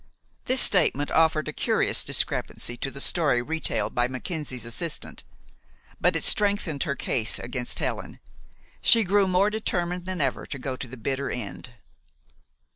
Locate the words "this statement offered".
0.45-1.47